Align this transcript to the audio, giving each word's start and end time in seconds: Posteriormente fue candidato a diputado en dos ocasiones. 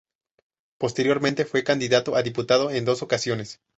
Posteriormente 0.79 1.45
fue 1.45 1.63
candidato 1.63 2.15
a 2.15 2.23
diputado 2.23 2.71
en 2.71 2.85
dos 2.85 3.03
ocasiones. 3.03 3.59